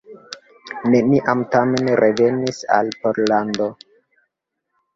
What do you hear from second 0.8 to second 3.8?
Neniam tamen revenis al Pollando.